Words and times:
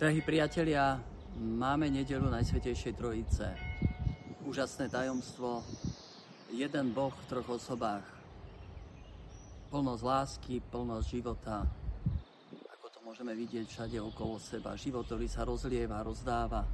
Drahí 0.00 0.24
priatelia, 0.24 0.96
máme 1.36 1.92
nedelu 1.92 2.24
Najsvetejšej 2.32 2.96
Trojice. 2.96 3.52
Úžasné 4.48 4.88
tajomstvo, 4.88 5.60
jeden 6.48 6.96
Boh 6.96 7.12
v 7.12 7.28
troch 7.28 7.60
osobách. 7.60 8.08
Plnosť 9.68 10.00
lásky, 10.00 10.64
plnosť 10.72 11.04
života, 11.04 11.68
ako 12.72 12.86
to 12.88 12.98
môžeme 13.04 13.36
vidieť 13.36 13.68
všade 13.68 14.00
okolo 14.00 14.40
seba. 14.40 14.72
Život, 14.72 15.04
ktorý 15.04 15.28
sa 15.28 15.44
rozlieva, 15.44 16.00
rozdáva. 16.00 16.64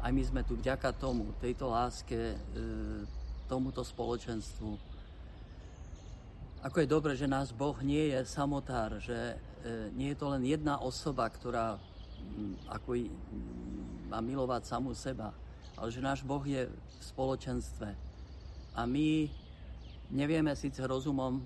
Aj 0.00 0.08
my 0.08 0.24
sme 0.24 0.40
tu 0.40 0.56
vďaka 0.56 0.96
tomu, 0.96 1.28
tejto 1.44 1.68
láske, 1.68 2.16
e, 2.16 2.36
tomuto 3.52 3.84
spoločenstvu. 3.84 4.80
Ako 6.64 6.76
je 6.80 6.88
dobre, 6.88 7.20
že 7.20 7.28
náš 7.28 7.52
Boh 7.52 7.76
nie 7.84 8.16
je 8.16 8.24
samotár, 8.24 8.96
že 8.96 9.36
e, 9.60 9.92
nie 9.92 10.16
je 10.16 10.24
to 10.24 10.32
len 10.32 10.40
jedna 10.48 10.80
osoba, 10.80 11.28
ktorá 11.28 11.76
ako 12.68 12.96
má 14.08 14.18
milovať 14.20 14.62
samú 14.68 14.92
seba, 14.92 15.32
ale 15.76 15.88
že 15.88 16.04
náš 16.04 16.20
Boh 16.20 16.42
je 16.44 16.68
v 16.68 17.02
spoločenstve. 17.02 17.88
A 18.72 18.80
my 18.88 19.28
nevieme 20.12 20.52
síce 20.56 20.80
rozumom 20.84 21.40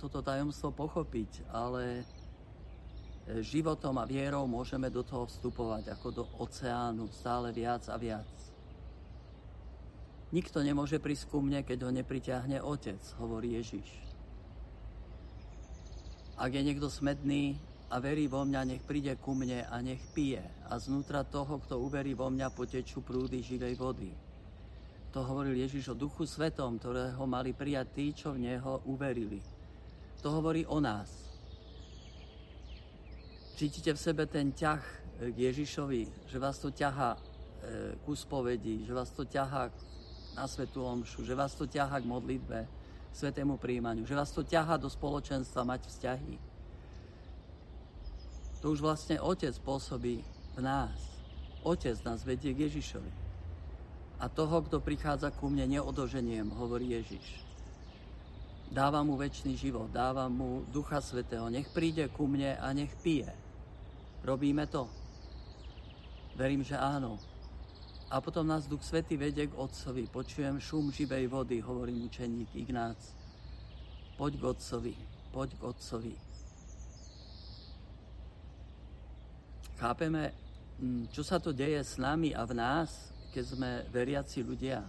toto 0.00 0.24
tajomstvo 0.24 0.72
pochopiť, 0.72 1.44
ale 1.52 2.00
e, 2.00 2.04
životom 3.44 4.00
a 4.00 4.08
vierou 4.08 4.48
môžeme 4.48 4.88
do 4.88 5.04
toho 5.04 5.28
vstupovať 5.28 5.92
ako 5.92 6.08
do 6.08 6.24
oceánu 6.40 7.08
stále 7.12 7.52
viac 7.52 7.84
a 7.92 7.96
viac. 8.00 8.28
Nikto 10.28 10.60
nemôže 10.60 11.00
prísť 11.00 11.32
ku 11.32 11.40
mne, 11.40 11.64
keď 11.64 11.88
ho 11.88 11.90
nepriťahne 11.92 12.60
Otec, 12.60 13.00
hovorí 13.16 13.56
Ježiš. 13.56 13.88
Ak 16.36 16.52
je 16.52 16.60
niekto 16.60 16.92
smedný, 16.92 17.56
a 17.88 17.96
verí 18.04 18.28
vo 18.28 18.44
mňa, 18.44 18.68
nech 18.68 18.82
príde 18.84 19.16
ku 19.16 19.32
mne 19.32 19.64
a 19.64 19.80
nech 19.80 20.00
pije. 20.12 20.44
A 20.68 20.76
znútra 20.76 21.24
toho, 21.24 21.56
kto 21.64 21.80
uverí 21.80 22.12
vo 22.12 22.28
mňa, 22.28 22.52
potečú 22.52 23.00
prúdy 23.00 23.40
živej 23.40 23.74
vody. 23.80 24.12
To 25.16 25.24
hovoril 25.24 25.56
Ježiš 25.56 25.96
o 25.96 25.96
Duchu 25.96 26.28
Svetom, 26.28 26.76
ktorého 26.76 27.24
mali 27.24 27.56
prijať 27.56 27.88
tí, 27.96 28.06
čo 28.12 28.36
v 28.36 28.44
Neho 28.44 28.84
uverili. 28.84 29.40
To 30.20 30.28
hovorí 30.36 30.68
o 30.68 30.76
nás. 30.84 31.08
Cítite 33.56 33.96
v 33.96 33.98
sebe 33.98 34.28
ten 34.28 34.52
ťah 34.52 34.84
k 35.32 35.36
Ježišovi, 35.48 36.28
že 36.28 36.36
vás 36.36 36.60
to 36.60 36.68
ťaha 36.68 37.16
e, 37.16 37.18
k 37.96 38.04
úspovedi, 38.04 38.84
že 38.84 38.92
vás 38.92 39.10
to 39.16 39.24
ťaha 39.24 39.72
na 40.36 40.44
Svetu 40.44 40.84
Omšu, 40.84 41.24
že 41.24 41.34
vás 41.34 41.56
to 41.56 41.64
ťaha 41.64 42.04
k 42.04 42.06
modlitbe, 42.06 42.58
k 43.10 43.14
svetému 43.16 43.56
príjmaniu, 43.56 44.04
že 44.04 44.14
vás 44.14 44.30
to 44.30 44.44
ťaha 44.44 44.76
do 44.78 44.86
spoločenstva 44.86 45.66
mať 45.66 45.88
vzťahy 45.88 46.57
to 48.58 48.74
už 48.74 48.82
vlastne 48.82 49.22
Otec 49.22 49.54
pôsobí 49.62 50.22
v 50.54 50.60
nás. 50.60 50.98
Otec 51.62 51.94
nás 52.02 52.22
vedie 52.26 52.50
k 52.54 52.66
Ježišovi. 52.66 53.12
A 54.18 54.26
toho, 54.26 54.66
kto 54.66 54.82
prichádza 54.82 55.30
ku 55.30 55.46
mne, 55.46 55.78
neodoženiem, 55.78 56.50
hovorí 56.58 56.90
Ježiš. 56.90 57.46
Dávam 58.68 59.08
mu 59.08 59.14
väčší 59.16 59.56
život, 59.56 59.88
dávam 59.88 60.28
mu 60.28 60.50
Ducha 60.68 61.00
Svetého. 61.00 61.48
Nech 61.48 61.70
príde 61.70 62.04
ku 62.10 62.26
mne 62.26 62.58
a 62.58 62.68
nech 62.74 62.92
pije. 63.00 63.30
Robíme 64.26 64.66
to? 64.66 64.90
Verím, 66.34 66.66
že 66.66 66.76
áno. 66.76 67.16
A 68.10 68.18
potom 68.20 68.44
nás 68.44 68.66
Duch 68.66 68.82
Svetý 68.82 69.16
vedie 69.16 69.46
k 69.46 69.54
Otcovi. 69.54 70.10
Počujem 70.10 70.58
šum 70.58 70.90
živej 70.90 71.30
vody, 71.30 71.62
hovorí 71.62 71.94
učeník 72.08 72.52
Ignác. 72.58 72.98
Poď 74.18 74.32
k 74.34 74.44
Otcovi, 74.50 74.94
poď 75.30 75.48
k 75.54 75.62
Otcovi. 75.62 76.14
Chápeme, 79.78 80.34
mm, 80.82 81.14
čo 81.14 81.22
sa 81.22 81.38
to 81.38 81.54
deje 81.54 81.78
s 81.78 82.02
nami 82.02 82.34
a 82.34 82.42
v 82.42 82.58
nás, 82.58 83.14
keď 83.30 83.44
sme 83.46 83.70
veriaci 83.94 84.42
ľudia. 84.42 84.82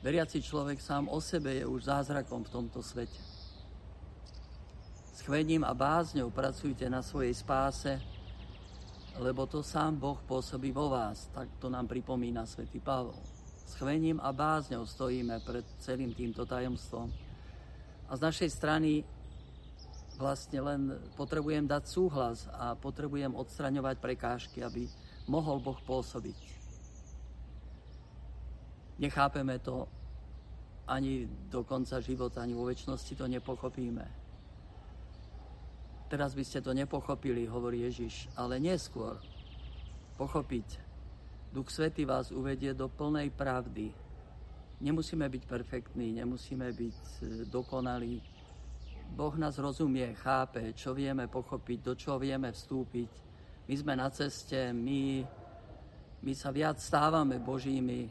Veriaci 0.00 0.40
človek 0.40 0.80
sám 0.80 1.12
o 1.12 1.20
sebe 1.20 1.60
je 1.60 1.68
už 1.68 1.92
zázrakom 1.92 2.40
v 2.40 2.52
tomto 2.52 2.80
svete. 2.80 3.20
S 5.12 5.20
chvením 5.20 5.68
a 5.68 5.76
bázňou 5.76 6.32
pracujte 6.32 6.88
na 6.88 7.04
svojej 7.04 7.36
spáse, 7.36 8.00
lebo 9.20 9.44
to 9.44 9.60
sám 9.60 10.00
Boh 10.00 10.16
pôsobí 10.24 10.72
vo 10.72 10.88
vás, 10.88 11.28
tak 11.36 11.52
to 11.60 11.68
nám 11.68 11.84
pripomína 11.84 12.48
svätý 12.48 12.80
Pavol. 12.80 13.20
S 13.68 13.76
chvením 13.76 14.16
a 14.24 14.32
bázňou 14.32 14.88
stojíme 14.88 15.44
pred 15.44 15.68
celým 15.76 16.16
týmto 16.16 16.48
tajomstvom. 16.48 17.12
A 18.08 18.16
z 18.16 18.20
našej 18.24 18.48
strany 18.48 19.04
vlastne 20.20 20.60
len 20.60 20.80
potrebujem 21.16 21.64
dať 21.64 21.84
súhlas 21.88 22.44
a 22.52 22.76
potrebujem 22.76 23.32
odstraňovať 23.32 23.96
prekážky, 23.96 24.60
aby 24.60 24.84
mohol 25.24 25.56
Boh 25.64 25.80
pôsobiť. 25.80 26.36
Nechápeme 29.00 29.56
to 29.64 29.88
ani 30.84 31.24
do 31.48 31.64
konca 31.64 32.04
života, 32.04 32.44
ani 32.44 32.52
vo 32.52 32.68
väčšnosti 32.68 33.16
to 33.16 33.24
nepochopíme. 33.24 34.04
Teraz 36.12 36.36
by 36.36 36.44
ste 36.44 36.60
to 36.60 36.76
nepochopili, 36.76 37.46
hovorí 37.48 37.86
Ježiš, 37.86 38.28
ale 38.36 38.60
neskôr 38.60 39.16
pochopiť. 40.20 40.82
Duch 41.54 41.70
Svety 41.70 42.04
vás 42.04 42.34
uvedie 42.34 42.74
do 42.76 42.90
plnej 42.90 43.30
pravdy. 43.32 43.94
Nemusíme 44.82 45.24
byť 45.30 45.42
perfektní, 45.46 46.18
nemusíme 46.18 46.66
byť 46.66 46.96
e, 46.98 47.14
dokonalí, 47.46 48.18
Boh 49.10 49.34
nás 49.34 49.58
rozumie, 49.58 50.14
chápe, 50.14 50.70
čo 50.72 50.94
vieme 50.94 51.26
pochopiť, 51.26 51.78
do 51.82 51.92
čoho 51.98 52.22
vieme 52.22 52.54
vstúpiť. 52.54 53.10
My 53.66 53.74
sme 53.74 53.94
na 53.98 54.08
ceste, 54.10 54.70
my, 54.70 55.26
my 56.22 56.32
sa 56.34 56.54
viac 56.54 56.78
stávame 56.78 57.42
Božími, 57.42 58.06
e, 58.06 58.10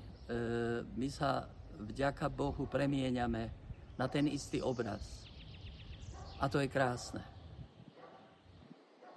my 0.83 1.07
sa 1.07 1.47
vďaka 1.79 2.27
Bohu 2.27 2.67
premieňame 2.67 3.43
na 3.95 4.05
ten 4.11 4.27
istý 4.27 4.59
obraz. 4.59 5.27
A 6.39 6.47
to 6.51 6.59
je 6.59 6.67
krásne. 6.71 7.23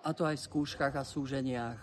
A 0.02 0.10
to 0.10 0.26
aj 0.26 0.38
v 0.38 0.46
skúškach 0.50 0.94
a 0.98 1.06
súženiach. 1.06 1.78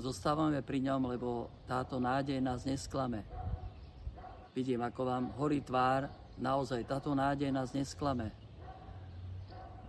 Zostávame 0.00 0.64
pri 0.64 0.80
ňom, 0.84 1.12
lebo 1.12 1.52
táto 1.68 2.00
nádej 2.00 2.40
nás 2.40 2.64
nesklame. 2.64 3.24
Vidím, 4.56 4.80
ako 4.80 5.00
vám 5.04 5.24
horí 5.36 5.60
tvár, 5.60 6.08
naozaj 6.40 6.88
táto 6.88 7.12
nádej 7.12 7.52
nás 7.52 7.76
nesklame 7.76 8.43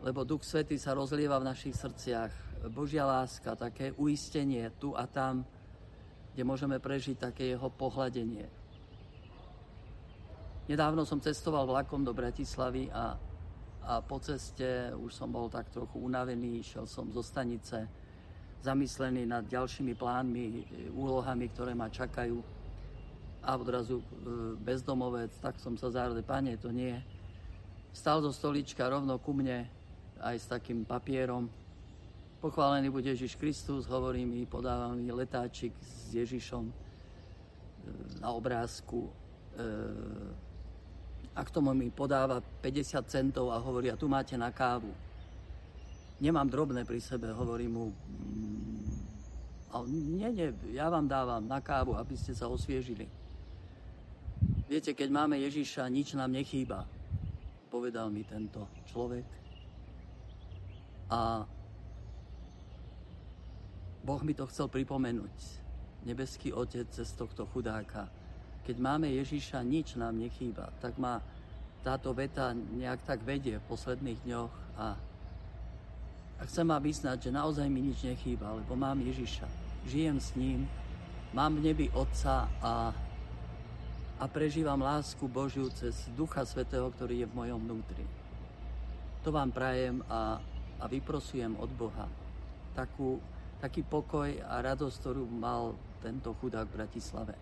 lebo 0.01 0.27
Duch 0.27 0.43
Svetý 0.43 0.75
sa 0.75 0.97
rozlieva 0.97 1.39
v 1.39 1.47
našich 1.51 1.77
srdciach. 1.77 2.31
Božia 2.73 3.05
láska, 3.05 3.53
také 3.53 3.93
uistenie 3.95 4.73
tu 4.81 4.97
a 4.97 5.05
tam, 5.05 5.45
kde 6.33 6.43
môžeme 6.43 6.81
prežiť 6.81 7.29
také 7.31 7.53
jeho 7.55 7.69
pohľadenie. 7.69 8.49
Nedávno 10.65 11.05
som 11.05 11.21
cestoval 11.21 11.69
vlakom 11.69 12.01
do 12.01 12.09
Bratislavy 12.09 12.89
a, 12.89 13.13
a 13.85 14.01
po 14.01 14.17
ceste 14.17 14.89
už 14.97 15.13
som 15.13 15.29
bol 15.29 15.45
tak 15.45 15.69
trochu 15.69 16.01
unavený, 16.01 16.65
šiel 16.65 16.89
som 16.89 17.05
zo 17.13 17.21
stanice 17.21 17.85
zamyslený 18.65 19.29
nad 19.29 19.45
ďalšími 19.45 19.93
plánmi, 19.93 20.45
úlohami, 20.97 21.45
ktoré 21.53 21.77
ma 21.77 21.85
čakajú. 21.85 22.41
A 23.45 23.53
odrazu 23.61 24.01
e, 24.01 24.05
bezdomovec, 24.57 25.37
tak 25.37 25.61
som 25.61 25.77
sa 25.77 25.93
zárodil, 25.93 26.25
pane, 26.25 26.57
to 26.57 26.73
nie. 26.73 26.97
Stal 27.93 28.25
zo 28.25 28.33
stolička 28.33 28.89
rovno 28.89 29.21
ku 29.21 29.37
mne, 29.37 29.69
aj 30.25 30.35
s 30.41 30.49
takým 30.49 30.81
papierom. 30.81 31.45
Pochválený 32.41 32.89
bude 32.89 33.13
Ježiš 33.13 33.37
Kristus, 33.37 33.85
hovorí 33.85 34.25
mi, 34.25 34.49
podáva 34.49 34.89
mi 34.97 35.13
letáčik 35.13 35.73
s 35.77 36.13
Ježišom 36.17 36.65
e, 36.65 36.73
na 38.21 38.33
obrázku. 38.33 39.05
E, 39.05 39.11
a 41.35 41.41
k 41.45 41.53
tomu 41.53 41.69
mi 41.77 41.93
podáva 41.93 42.41
50 42.41 43.05
centov 43.05 43.53
a 43.53 43.61
hovorí, 43.61 43.93
a 43.93 43.99
tu 43.99 44.09
máte 44.09 44.33
na 44.33 44.49
kávu. 44.49 44.89
Nemám 46.17 46.49
drobné 46.49 46.81
pri 46.87 46.97
sebe, 47.03 47.29
hovorí 47.29 47.69
mu, 47.69 47.91
mm, 47.91 48.85
ale 49.69 49.85
nie, 49.91 50.29
nie, 50.31 50.49
ja 50.73 50.89
vám 50.89 51.05
dávam 51.05 51.43
na 51.43 51.59
kávu, 51.61 51.93
aby 51.93 52.15
ste 52.17 52.33
sa 52.33 52.49
osviežili. 52.49 53.05
Viete, 54.65 54.97
keď 54.97 55.09
máme 55.11 55.37
Ježiša, 55.37 55.85
nič 55.91 56.17
nám 56.17 56.33
nechýba, 56.33 56.87
povedal 57.69 58.09
mi 58.09 58.25
tento 58.25 58.65
človek. 58.89 59.44
A 61.09 61.45
Boh 64.05 64.21
mi 64.21 64.37
to 64.37 64.45
chcel 64.49 64.69
pripomenúť. 64.69 65.33
Nebeský 66.05 66.53
Otec 66.53 66.85
cez 66.93 67.09
tohto 67.17 67.49
chudáka. 67.49 68.05
Keď 68.65 68.77
máme 68.77 69.09
Ježiša, 69.09 69.65
nič 69.65 69.97
nám 69.97 70.17
nechýba. 70.17 70.69
Tak 70.77 71.01
ma 71.01 71.21
táto 71.85 72.13
veta 72.17 72.53
nejak 72.53 73.05
tak 73.05 73.21
vedie 73.21 73.61
v 73.61 73.69
posledných 73.69 74.19
dňoch 74.25 74.53
a, 74.77 74.97
a 76.37 76.41
chcem 76.49 76.65
ma 76.65 76.81
vyznať, 76.81 77.29
že 77.29 77.31
naozaj 77.33 77.69
mi 77.69 77.85
nič 77.85 78.01
nechýba, 78.01 78.57
lebo 78.57 78.73
mám 78.73 78.97
Ježiša. 79.01 79.45
Žijem 79.85 80.17
s 80.17 80.33
ním, 80.33 80.65
mám 81.29 81.61
v 81.61 81.69
nebi 81.69 81.85
Otca 81.93 82.49
a, 82.57 82.89
a 84.17 84.25
prežívam 84.25 84.81
lásku 84.81 85.21
Božiu 85.29 85.69
cez 85.69 86.09
Ducha 86.17 86.41
Svetého, 86.41 86.89
ktorý 86.89 87.21
je 87.21 87.29
v 87.29 87.37
mojom 87.37 87.61
vnútri. 87.61 88.05
To 89.21 89.29
vám 89.29 89.53
prajem 89.53 90.01
a 90.09 90.41
a 90.79 90.85
vyprosujem 90.87 91.55
od 91.59 91.71
Boha 91.73 92.07
takú 92.75 93.17
taký 93.63 93.87
pokoj 93.87 94.29
a 94.45 94.59
radosť, 94.59 94.95
ktorú 94.99 95.23
mal 95.31 95.73
tento 96.03 96.35
chudák 96.37 96.67
v 96.69 96.75
Bratislave. 96.75 97.33